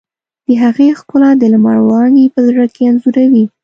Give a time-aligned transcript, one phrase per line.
[0.45, 3.45] د هغې ښکلا د لمر وړانګې په زړه کې انځوروي.